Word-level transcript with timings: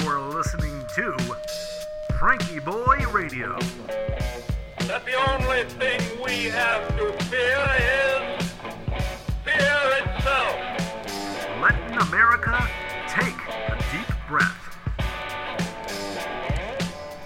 You're 0.00 0.20
listening 0.20 0.86
to 0.94 1.12
FrankieBoi 2.12 3.12
Radio. 3.12 3.58
that 4.86 5.04
the 5.04 5.12
only 5.30 5.64
thing 5.64 6.00
we 6.24 6.44
have 6.44 6.88
to 6.96 7.12
fear 7.24 7.60
is 7.76 8.52
fear 9.44 9.82
itself. 10.00 10.56
Letting 11.60 11.98
America 12.08 12.66
take 13.06 13.36
a 13.68 13.76
deep 13.92 14.16
breath. 14.26 14.78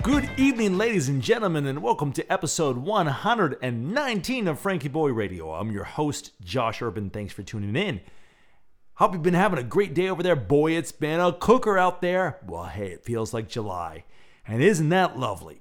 Good 0.03 0.29
evening, 0.37 0.77
ladies 0.77 1.09
and 1.09 1.23
gentlemen, 1.23 1.67
and 1.67 1.81
welcome 1.85 2.13
to 2.15 2.33
episode 2.33 2.79
119 2.79 4.49
of 4.49 4.61
FrankieBoi 4.61 5.15
Radio. 5.15 5.53
I'm 5.53 5.71
your 5.71 5.85
host, 5.85 6.33
Josh 6.43 6.83
Urban. 6.83 7.11
Thanks 7.11 7.33
for 7.33 7.45
tuning 7.45 7.77
in. 7.77 8.01
Hope 8.97 9.13
you've 9.13 9.23
been 9.23 9.35
having 9.35 9.59
a 9.59 9.63
great 9.63 9.93
day 9.93 10.09
over 10.09 10.23
there. 10.23 10.35
Boy, 10.35 10.73
it's 10.73 10.91
been 10.91 11.21
a 11.21 11.31
cooker 11.31 11.77
out 11.77 12.01
there. 12.01 12.39
Well, 12.47 12.65
hey, 12.65 12.89
it 12.89 13.05
feels 13.05 13.35
like 13.35 13.47
July. 13.47 14.05
And 14.49 14.63
isn't 14.63 14.89
that 14.89 15.19
lovely? 15.19 15.61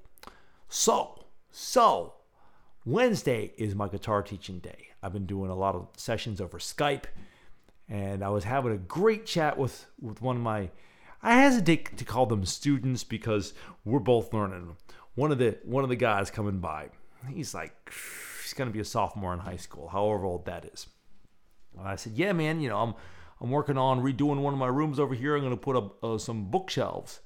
So, 0.70 1.26
so, 1.50 2.14
Wednesday 2.86 3.52
is 3.58 3.74
my 3.74 3.88
guitar 3.88 4.22
teaching 4.22 4.58
day. 4.58 4.88
I've 5.02 5.12
been 5.12 5.26
doing 5.26 5.50
a 5.50 5.54
lot 5.54 5.74
of 5.74 5.88
sessions 5.98 6.40
over 6.40 6.58
Skype, 6.58 7.04
and 7.90 8.24
I 8.24 8.30
was 8.30 8.44
having 8.44 8.72
a 8.72 8.78
great 8.78 9.26
chat 9.26 9.58
with, 9.58 9.84
with 10.00 10.22
one 10.22 10.36
of 10.36 10.42
my 10.42 10.70
I 11.22 11.34
hesitate 11.34 11.98
to 11.98 12.04
call 12.04 12.24
them 12.24 12.46
students 12.46 13.04
because 13.04 13.52
we're 13.84 13.98
both 13.98 14.32
learning. 14.32 14.76
One 15.14 15.30
of 15.30 15.38
the 15.38 15.58
one 15.64 15.84
of 15.84 15.90
the 15.90 15.96
guys 15.96 16.30
coming 16.30 16.60
by, 16.60 16.88
he's 17.28 17.52
like, 17.52 17.92
he's 18.42 18.54
gonna 18.54 18.70
be 18.70 18.80
a 18.80 18.84
sophomore 18.84 19.34
in 19.34 19.40
high 19.40 19.56
school, 19.56 19.88
however 19.88 20.24
old 20.24 20.46
that 20.46 20.64
is. 20.64 20.86
And 21.78 21.86
I 21.86 21.96
said, 21.96 22.14
yeah, 22.14 22.32
man, 22.32 22.60
you 22.60 22.70
know, 22.70 22.78
I'm 22.78 22.94
I'm 23.40 23.50
working 23.50 23.76
on 23.76 24.00
redoing 24.00 24.40
one 24.40 24.52
of 24.52 24.58
my 24.58 24.66
rooms 24.66 24.98
over 24.98 25.14
here. 25.14 25.36
I'm 25.36 25.42
gonna 25.42 25.56
put 25.56 25.76
up 25.76 26.02
uh, 26.02 26.18
some 26.18 26.50
bookshelves. 26.50 27.20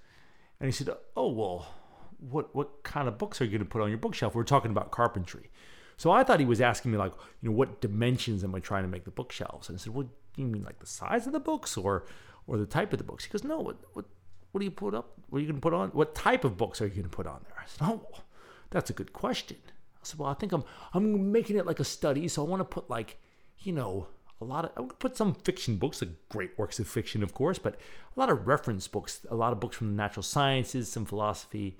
And 0.58 0.66
he 0.66 0.72
said, 0.72 0.90
oh 1.16 1.30
well, 1.30 1.74
what 2.18 2.54
what 2.54 2.82
kind 2.82 3.08
of 3.08 3.18
books 3.18 3.40
are 3.40 3.44
you 3.44 3.52
gonna 3.52 3.64
put 3.64 3.82
on 3.82 3.88
your 3.88 3.98
bookshelf? 3.98 4.34
We 4.34 4.40
are 4.40 4.44
talking 4.44 4.70
about 4.70 4.90
carpentry. 4.90 5.50
So 5.96 6.10
I 6.10 6.24
thought 6.24 6.40
he 6.40 6.46
was 6.46 6.60
asking 6.62 6.92
me 6.92 6.98
like, 6.98 7.12
you 7.42 7.50
know, 7.50 7.54
what 7.54 7.80
dimensions 7.80 8.42
am 8.42 8.54
I 8.54 8.60
trying 8.60 8.84
to 8.84 8.88
make 8.88 9.04
the 9.04 9.10
bookshelves? 9.10 9.68
And 9.68 9.76
I 9.76 9.80
said, 9.80 9.94
well, 9.94 10.08
you 10.36 10.46
mean 10.46 10.64
like 10.64 10.78
the 10.78 10.86
size 10.86 11.26
of 11.26 11.32
the 11.32 11.40
books 11.40 11.76
or 11.76 12.06
or 12.46 12.56
the 12.56 12.66
type 12.66 12.92
of 12.92 12.98
the 12.98 13.04
books? 13.04 13.24
He 13.24 13.30
goes, 13.30 13.44
no, 13.44 13.60
what, 13.60 13.76
what, 13.92 14.06
what 14.50 14.58
do 14.58 14.64
you 14.64 14.70
put 14.70 14.94
up? 14.94 15.12
What 15.28 15.38
are 15.38 15.40
you 15.42 15.46
going 15.46 15.60
to 15.60 15.62
put 15.62 15.74
on? 15.74 15.90
What 15.90 16.14
type 16.14 16.44
of 16.44 16.56
books 16.56 16.80
are 16.80 16.86
you 16.86 16.90
going 16.90 17.04
to 17.04 17.08
put 17.08 17.26
on 17.26 17.40
there? 17.44 17.56
I 17.56 17.64
said, 17.66 17.86
oh, 17.86 18.22
that's 18.70 18.90
a 18.90 18.92
good 18.92 19.12
question. 19.12 19.58
I 19.66 20.00
said, 20.02 20.18
well, 20.18 20.30
I 20.30 20.34
think 20.34 20.52
I'm, 20.52 20.64
I'm 20.92 21.30
making 21.30 21.56
it 21.56 21.66
like 21.66 21.78
a 21.80 21.84
study. 21.84 22.26
So 22.28 22.44
I 22.44 22.48
want 22.48 22.60
to 22.60 22.64
put 22.64 22.90
like, 22.90 23.18
you 23.58 23.72
know, 23.72 24.08
a 24.40 24.44
lot 24.44 24.64
of, 24.64 24.70
I 24.76 24.80
would 24.80 24.98
put 24.98 25.16
some 25.16 25.34
fiction 25.34 25.76
books, 25.76 26.00
like 26.00 26.10
great 26.28 26.58
works 26.58 26.78
of 26.78 26.88
fiction, 26.88 27.22
of 27.22 27.34
course, 27.34 27.58
but 27.58 27.78
a 28.16 28.20
lot 28.20 28.30
of 28.30 28.46
reference 28.46 28.88
books, 28.88 29.26
a 29.30 29.34
lot 29.34 29.52
of 29.52 29.60
books 29.60 29.76
from 29.76 29.88
the 29.88 30.02
natural 30.02 30.22
sciences, 30.22 30.90
some 30.90 31.04
philosophy. 31.04 31.78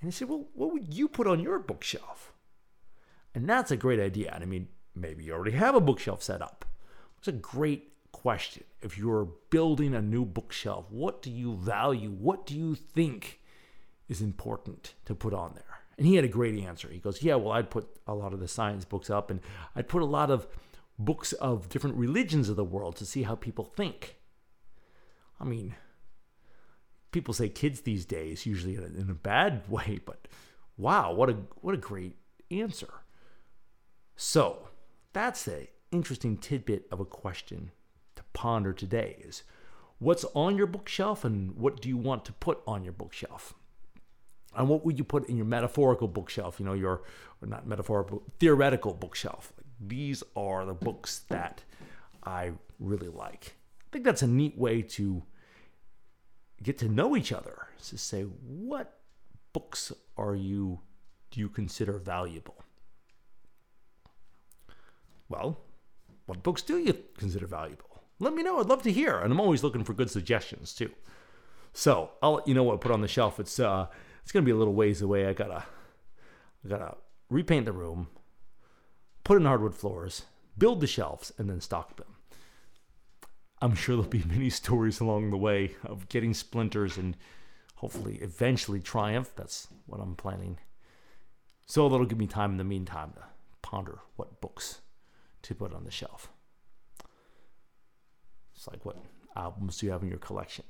And 0.00 0.08
I 0.08 0.10
said, 0.10 0.28
well, 0.28 0.46
what 0.54 0.72
would 0.72 0.92
you 0.92 1.08
put 1.08 1.26
on 1.26 1.40
your 1.40 1.58
bookshelf? 1.58 2.32
And 3.34 3.48
that's 3.48 3.70
a 3.70 3.76
great 3.76 4.00
idea. 4.00 4.30
And 4.34 4.42
I 4.42 4.46
mean, 4.46 4.68
maybe 4.94 5.24
you 5.24 5.32
already 5.32 5.56
have 5.56 5.74
a 5.74 5.80
bookshelf 5.80 6.22
set 6.22 6.42
up. 6.42 6.64
It's 7.18 7.28
a 7.28 7.32
great 7.32 7.92
question. 8.12 8.64
If 8.82 8.98
you're 8.98 9.28
building 9.50 9.94
a 9.94 10.02
new 10.02 10.24
bookshelf, 10.24 10.86
what 10.90 11.22
do 11.22 11.30
you 11.30 11.56
value? 11.56 12.10
What 12.10 12.46
do 12.46 12.54
you 12.54 12.74
think 12.74 13.40
is 14.08 14.20
important 14.20 14.94
to 15.06 15.14
put 15.14 15.34
on 15.34 15.52
there? 15.54 15.64
And 15.98 16.06
he 16.06 16.16
had 16.16 16.24
a 16.24 16.28
great 16.28 16.58
answer. 16.58 16.88
He 16.88 16.98
goes, 16.98 17.22
Yeah, 17.22 17.36
well, 17.36 17.52
I'd 17.52 17.70
put 17.70 17.88
a 18.06 18.14
lot 18.14 18.32
of 18.32 18.40
the 18.40 18.48
science 18.48 18.84
books 18.84 19.10
up 19.10 19.30
and 19.30 19.40
I'd 19.74 19.88
put 19.88 20.02
a 20.02 20.06
lot 20.06 20.30
of 20.30 20.46
books 20.98 21.32
of 21.34 21.68
different 21.68 21.96
religions 21.96 22.48
of 22.48 22.56
the 22.56 22.64
world 22.64 22.96
to 22.96 23.06
see 23.06 23.22
how 23.24 23.34
people 23.34 23.64
think. 23.64 24.16
I 25.40 25.44
mean, 25.44 25.74
people 27.12 27.34
say 27.34 27.48
kids 27.48 27.82
these 27.82 28.04
days, 28.04 28.46
usually 28.46 28.76
in 28.76 28.82
a, 28.82 28.86
in 28.86 29.10
a 29.10 29.14
bad 29.14 29.62
way, 29.68 30.00
but 30.04 30.28
wow, 30.76 31.12
what 31.12 31.30
a 31.30 31.36
what 31.60 31.74
a 31.74 31.78
great 31.78 32.16
answer. 32.50 32.88
So 34.16 34.68
that's 35.12 35.44
the 35.44 35.68
interesting 35.92 36.36
tidbit 36.36 36.86
of 36.90 37.00
a 37.00 37.04
question 37.04 37.70
to 38.16 38.22
ponder 38.32 38.72
today 38.72 39.16
is 39.20 39.42
what's 39.98 40.24
on 40.34 40.56
your 40.56 40.66
bookshelf 40.66 41.24
and 41.24 41.56
what 41.56 41.80
do 41.80 41.88
you 41.88 41.96
want 41.96 42.24
to 42.24 42.32
put 42.32 42.60
on 42.66 42.82
your 42.82 42.92
bookshelf? 42.92 43.54
And 44.54 44.68
what 44.68 44.84
would 44.86 44.98
you 44.98 45.04
put 45.04 45.28
in 45.28 45.36
your 45.36 45.44
metaphorical 45.44 46.08
bookshelf, 46.08 46.58
you 46.58 46.64
know, 46.64 46.72
your, 46.72 47.02
not 47.42 47.66
metaphorical, 47.66 48.22
theoretical 48.40 48.94
bookshelf? 48.94 49.52
Like, 49.56 49.65
these 49.80 50.22
are 50.34 50.64
the 50.64 50.74
books 50.74 51.20
that 51.28 51.62
I 52.24 52.52
really 52.78 53.08
like. 53.08 53.56
I 53.80 53.88
think 53.92 54.04
that's 54.04 54.22
a 54.22 54.26
neat 54.26 54.56
way 54.58 54.82
to 54.82 55.22
get 56.62 56.78
to 56.78 56.88
know 56.88 57.16
each 57.16 57.32
other. 57.32 57.68
To 57.88 57.98
say, 57.98 58.22
what 58.22 58.98
books 59.52 59.92
are 60.16 60.34
you, 60.34 60.80
do 61.30 61.40
you 61.40 61.48
consider 61.48 61.98
valuable? 61.98 62.64
Well, 65.28 65.58
what 66.26 66.42
books 66.42 66.62
do 66.62 66.78
you 66.78 66.96
consider 67.16 67.46
valuable? 67.46 68.02
Let 68.18 68.34
me 68.34 68.42
know. 68.42 68.58
I'd 68.58 68.66
love 68.66 68.82
to 68.82 68.92
hear. 68.92 69.18
And 69.18 69.32
I'm 69.32 69.40
always 69.40 69.62
looking 69.62 69.84
for 69.84 69.92
good 69.92 70.10
suggestions 70.10 70.74
too. 70.74 70.90
So 71.72 72.12
I'll 72.22 72.34
let 72.34 72.48
you 72.48 72.54
know 72.54 72.62
what 72.62 72.74
I 72.74 72.78
put 72.78 72.90
on 72.90 73.02
the 73.02 73.08
shelf. 73.08 73.38
It's 73.38 73.60
uh 73.60 73.86
it's 74.22 74.32
gonna 74.32 74.46
be 74.46 74.50
a 74.50 74.56
little 74.56 74.74
ways 74.74 75.02
away. 75.02 75.26
I 75.26 75.34
gotta 75.34 75.64
I 76.64 76.68
gotta 76.68 76.96
repaint 77.28 77.66
the 77.66 77.72
room, 77.72 78.08
put 79.26 79.38
in 79.38 79.44
hardwood 79.44 79.74
floors, 79.74 80.22
build 80.56 80.80
the 80.80 80.86
shelves, 80.86 81.32
and 81.36 81.50
then 81.50 81.60
stock 81.60 81.96
them. 81.96 82.14
I'm 83.60 83.74
sure 83.74 83.96
there'll 83.96 84.08
be 84.08 84.22
many 84.28 84.50
stories 84.50 85.00
along 85.00 85.30
the 85.30 85.36
way 85.36 85.74
of 85.82 86.08
getting 86.08 86.32
splinters 86.32 86.96
and 86.96 87.16
hopefully 87.74 88.18
eventually 88.22 88.78
triumph. 88.78 89.32
That's 89.34 89.66
what 89.86 90.00
I'm 90.00 90.14
planning. 90.14 90.58
So 91.66 91.88
that'll 91.88 92.06
give 92.06 92.18
me 92.18 92.28
time 92.28 92.52
in 92.52 92.56
the 92.56 92.62
meantime 92.62 93.14
to 93.16 93.22
ponder 93.62 93.98
what 94.14 94.40
books 94.40 94.78
to 95.42 95.56
put 95.56 95.74
on 95.74 95.82
the 95.82 95.90
shelf. 95.90 96.28
It's 98.54 98.68
like 98.68 98.84
what 98.86 98.96
albums 99.34 99.78
do 99.78 99.86
you 99.86 99.92
have 99.92 100.04
in 100.04 100.08
your 100.08 100.18
collection? 100.18 100.66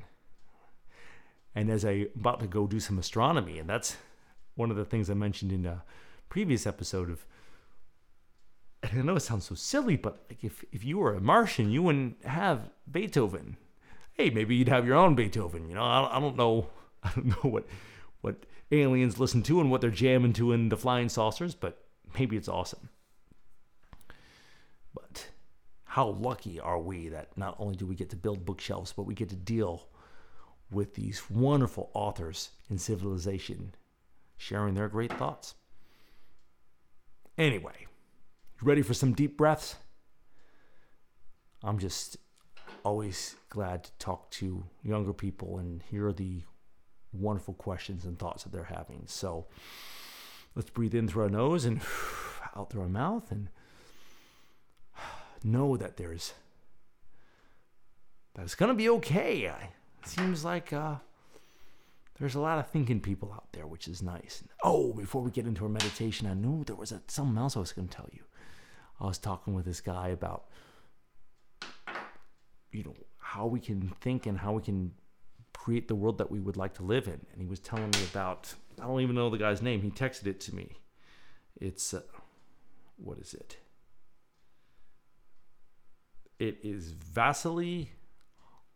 And 1.55 1.69
as 1.71 1.85
I'm 1.85 2.09
about 2.17 2.41
to 2.41 2.47
go 2.47 2.67
do 2.67 2.81
some 2.81 2.99
astronomy, 2.99 3.59
and 3.59 3.69
that's 3.69 3.99
one 4.55 4.71
of 4.71 4.79
the 4.79 4.87
things 4.87 5.11
I 5.11 5.15
mentioned 5.15 5.53
in 5.53 5.67
a 5.67 5.83
previous 6.31 6.67
episode 6.67 7.11
of 7.11 7.27
I 8.93 9.03
know 9.03 9.17
it 9.17 9.21
sounds 9.21 9.47
so 9.47 9.55
silly, 9.55 9.97
but 9.97 10.25
like 10.29 10.45
if, 10.45 10.65
if 10.73 10.85
you 10.85 10.99
were 10.99 11.15
a 11.15 11.21
Martian, 11.21 11.71
you 11.71 11.83
wouldn't 11.83 12.25
have 12.25 12.71
Beethoven. 12.91 13.57
Hey, 14.13 14.31
maybe 14.31 14.55
you'd 14.55 14.69
have 14.69 14.87
your 14.87 14.97
own 14.97 15.15
Beethoven. 15.15 15.69
You 15.69 15.75
know, 15.75 15.83
I, 15.83 16.17
I 16.17 16.21
don't 16.21 16.37
know, 16.37 16.69
I 17.03 17.11
don't 17.15 17.27
know 17.27 17.51
what 17.51 17.67
what 18.21 18.47
aliens 18.73 19.21
listen 19.21 19.43
to 19.45 19.61
and 19.61 19.71
what 19.71 19.81
they're 19.81 19.91
jamming 19.91 20.33
to 20.35 20.53
in 20.53 20.69
the 20.69 20.77
flying 20.77 21.09
saucers, 21.09 21.55
but 21.55 21.85
maybe 22.19 22.37
it's 22.37 22.49
awesome. 22.49 22.89
But 24.95 25.29
how 25.85 26.09
lucky 26.09 26.59
are 26.59 26.81
we 26.81 27.09
that 27.09 27.37
not 27.37 27.57
only 27.59 27.77
do 27.77 27.87
we 27.87 27.95
get 27.95 28.11
to 28.11 28.17
build 28.17 28.45
bookshelves, 28.45 28.93
but 28.93 29.05
we 29.05 29.15
get 29.15 29.29
to 29.29 29.37
deal 29.37 29.87
with 30.71 30.95
these 30.95 31.31
wonderful 31.31 31.91
authors 31.95 32.51
in 32.69 32.79
civilization 32.79 33.75
sharing 34.37 34.75
their 34.75 34.89
great 34.89 35.13
thoughts. 35.13 35.55
Anyway, 37.39 37.87
you 38.61 38.67
ready 38.67 38.83
for 38.83 38.95
some 38.95 39.13
deep 39.13 39.37
breaths? 39.37 39.77
I'm 41.63 41.79
just 41.79 42.17
always 42.85 43.35
glad 43.49 43.85
to 43.85 43.91
talk 43.99 44.31
to 44.31 44.65
younger 44.83 45.13
people 45.13 45.59
and 45.59 45.83
hear 45.91 46.13
the 46.13 46.43
wonderful 47.13 47.55
questions 47.55 48.05
and 48.05 48.19
thoughts 48.19 48.45
that 48.45 48.53
they're 48.53 48.65
having. 48.65 49.03
So 49.07 49.47
let's 50.55 50.71
breathe 50.71 50.95
in 50.95 51.09
through 51.09 51.25
our 51.25 51.29
nose 51.29 51.65
and 51.65 51.81
out 52.57 52.71
through 52.71 52.83
our 52.83 52.89
mouth 52.89 53.31
and 53.31 53.49
know 55.45 55.77
that 55.77 55.97
there's 55.97 56.33
that 58.35 58.43
it's 58.43 58.55
gonna 58.55 58.75
be 58.75 58.89
okay. 58.91 59.45
It 59.45 60.09
seems 60.09 60.45
like 60.45 60.73
uh, 60.73 60.97
there's 62.19 62.35
a 62.35 62.41
lot 62.41 62.59
of 62.59 62.69
thinking 62.69 63.01
people 63.01 63.33
out 63.35 63.49
there, 63.53 63.67
which 63.67 63.89
is 63.89 64.03
nice. 64.03 64.45
Oh, 64.63 64.93
before 64.93 65.23
we 65.23 65.31
get 65.31 65.47
into 65.47 65.65
our 65.65 65.71
meditation, 65.71 66.27
I 66.27 66.35
knew 66.35 66.63
there 66.65 66.77
was 66.77 66.93
a, 66.93 67.03
something 67.09 67.39
else 67.39 67.57
I 67.57 67.61
was 67.61 67.73
gonna 67.73 67.89
tell 67.89 68.09
you. 68.13 68.23
I 69.01 69.07
was 69.07 69.19
talking 69.19 69.55
with 69.55 69.65
this 69.65 69.81
guy 69.81 70.09
about 70.09 70.45
you 72.73 72.85
know 72.85 72.95
how 73.19 73.47
we 73.47 73.61
can 73.61 73.93
think 74.01 74.27
and 74.27 74.39
how 74.39 74.53
we 74.53 74.63
can 74.63 74.93
create 75.53 75.89
the 75.89 75.95
world 75.95 76.19
that 76.19 76.31
we 76.31 76.39
would 76.39 76.57
like 76.57 76.75
to 76.75 76.83
live 76.83 77.09
in. 77.09 77.21
And 77.33 77.41
he 77.41 77.47
was 77.47 77.59
telling 77.59 77.91
me 77.91 78.05
about 78.11 78.55
I 78.81 78.87
don't 78.87 79.01
even 79.01 79.15
know 79.15 79.31
the 79.31 79.39
guy's 79.39 79.63
name. 79.63 79.83
He 79.83 79.91
texted 79.91 80.27
it 80.27 80.41
to 80.41 80.55
me. 80.55 80.71
It's 81.61 81.95
uh, 81.95 82.03
what 82.97 83.19
is 83.19 83.35
it? 83.35 83.57
It 86.39 86.59
is 86.63 86.91
Vasily 86.91 87.93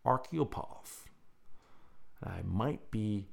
Arkhipov. 0.05 1.07
I 2.25 2.41
might 2.45 2.91
be 2.91 3.29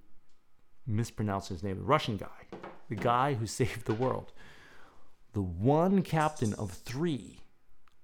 mispronouncing 0.85 1.55
his 1.55 1.63
name. 1.63 1.77
The 1.77 1.83
Russian 1.83 2.17
guy, 2.17 2.59
the 2.89 2.95
guy 2.95 3.33
who 3.33 3.45
saved 3.59 3.85
the 3.85 3.93
world, 3.93 4.33
the 5.37 5.43
one 5.43 6.01
captain 6.01 6.51
of 6.55 6.71
three 6.71 7.41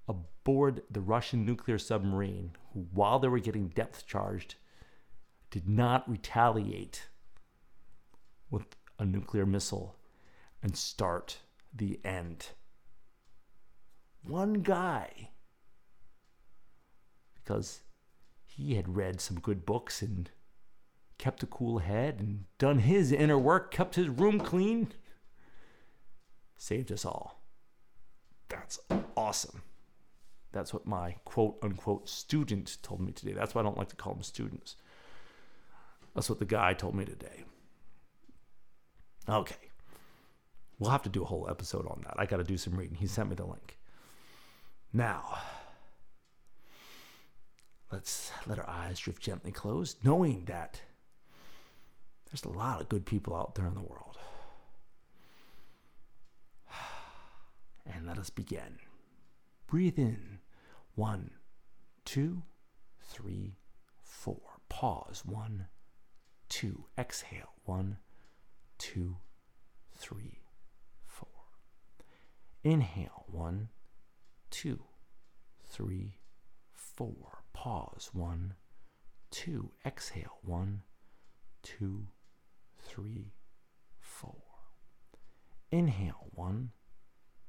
aboard 0.08 0.84
the 0.92 1.02
Russian 1.02 1.44
nuclear 1.44 1.80
submarine 1.80 2.52
who, 2.72 2.86
while 2.94 3.18
they 3.18 3.28
were 3.28 3.40
getting 3.40 3.70
depth 3.70 4.06
charged, 4.06 4.54
did 5.50 5.68
not 5.68 6.08
retaliate 6.08 7.10
with 8.52 8.76
a 9.00 9.06
nuclear 9.06 9.48
missile 9.48 9.96
and 10.62 10.78
start 10.78 11.40
the 11.76 12.00
end. 12.06 12.50
One 14.22 14.62
guy, 14.62 15.32
because 17.34 17.82
he 18.46 18.76
had 18.76 18.96
read 18.96 19.20
some 19.20 19.40
good 19.40 19.66
books 19.66 20.04
and 20.04 20.30
kept 21.18 21.42
a 21.42 21.48
cool 21.48 21.80
head 21.80 22.20
and 22.20 22.44
done 22.60 22.78
his 22.78 23.12
inner 23.12 23.40
work, 23.40 23.72
kept 23.72 23.96
his 23.96 24.08
room 24.08 24.40
clean, 24.40 24.94
saved 26.64 26.94
us 26.94 27.04
all. 27.04 27.42
That's 28.48 28.80
awesome. 29.18 29.64
That's 30.54 30.74
what 30.74 30.88
my 30.88 31.18
quote 31.26 31.58
unquote 31.62 32.08
student 32.08 32.78
told 32.82 33.02
me 33.02 33.12
today. 33.12 33.34
That's 33.34 33.54
why 33.54 33.60
I 33.60 33.64
don't 33.66 33.78
like 33.78 33.90
to 33.90 33.98
call 33.98 34.14
them 34.14 34.24
students. 34.24 34.78
That's 36.16 36.30
what 36.30 36.40
the 36.40 36.46
guy 36.46 36.74
told 36.74 36.96
me 36.96 37.04
today. 37.04 37.44
Okay. 39.28 39.72
We'll 40.80 40.92
have 40.92 41.04
to 41.04 41.10
do 41.10 41.24
a 41.24 41.26
whole 41.26 41.50
episode 41.50 41.86
on 41.86 42.02
that. 42.06 42.16
I 42.18 42.26
got 42.26 42.38
to 42.38 42.46
do 42.46 42.58
some 42.58 42.78
reading. 42.78 42.96
He 42.96 43.08
sent 43.08 43.30
me 43.30 43.36
the 43.36 43.46
link. 43.46 43.78
Now, 44.94 45.40
let's 47.92 48.32
let 48.48 48.60
our 48.60 48.70
eyes 48.70 49.00
drift 49.00 49.22
gently 49.22 49.52
closed, 49.52 49.98
knowing 50.06 50.46
that 50.46 50.80
there's 52.32 52.46
a 52.46 52.58
lot 52.58 52.80
of 52.80 52.88
good 52.88 53.06
people 53.06 53.36
out 53.36 53.56
there 53.56 53.68
in 53.68 53.74
the 53.74 53.82
world. 53.82 54.18
And 57.86 58.06
let 58.08 58.18
us 58.18 58.30
begin. 58.30 58.78
Breathe 59.68 60.00
in. 60.00 60.40
One, 60.96 61.32
two, 62.06 62.44
three, 63.02 63.58
four. 64.04 64.60
Pause. 64.70 65.26
One, 65.26 65.68
two. 66.50 66.86
Exhale. 66.98 67.54
One, 67.66 67.98
two, 68.78 69.18
three, 69.96 70.40
four. 71.06 71.28
Inhale. 72.64 73.26
One, 73.28 73.70
two, 74.50 74.84
three, 75.66 76.18
four. 76.72 77.44
Pause. 77.54 78.10
One, 78.14 78.54
two. 79.32 79.72
Exhale. 79.86 80.38
One, 80.44 80.84
two, 81.64 82.08
three, 82.78 83.34
four. 84.00 84.44
Inhale. 85.72 86.28
One, 86.36 86.72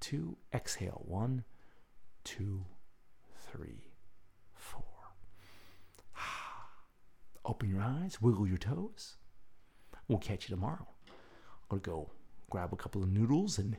two. 0.00 0.36
Exhale. 0.52 1.02
One, 1.06 1.44
two, 2.24 2.64
three, 3.50 3.84
four. 4.54 4.82
Open 7.44 7.68
your 7.68 7.82
eyes, 7.82 8.20
wiggle 8.20 8.46
your 8.46 8.58
toes. 8.58 9.16
We'll 10.08 10.18
catch 10.18 10.48
you 10.48 10.54
tomorrow. 10.54 10.88
I'm 11.70 11.78
to 11.78 11.88
go 11.88 12.10
grab 12.50 12.72
a 12.72 12.76
couple 12.76 13.02
of 13.02 13.08
noodles 13.08 13.58
and 13.58 13.76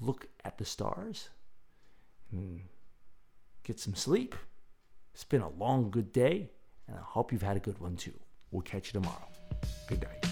look 0.00 0.26
at 0.44 0.58
the 0.58 0.64
stars 0.64 1.30
and 2.30 2.60
get 3.62 3.80
some 3.80 3.94
sleep. 3.94 4.34
It's 5.14 5.24
been 5.24 5.42
a 5.42 5.48
long, 5.48 5.90
good 5.90 6.12
day, 6.12 6.50
and 6.86 6.96
I 6.96 7.02
hope 7.02 7.32
you've 7.32 7.42
had 7.42 7.56
a 7.56 7.60
good 7.60 7.78
one 7.78 7.96
too. 7.96 8.18
We'll 8.50 8.62
catch 8.62 8.88
you 8.88 9.00
tomorrow. 9.00 9.28
Good 9.88 10.02
night. 10.02 10.31